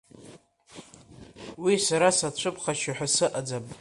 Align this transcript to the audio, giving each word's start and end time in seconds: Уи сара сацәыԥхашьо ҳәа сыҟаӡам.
Уи 1.63 1.75
сара 1.87 2.09
сацәыԥхашьо 2.17 2.93
ҳәа 2.97 3.07
сыҟаӡам. 3.15 3.65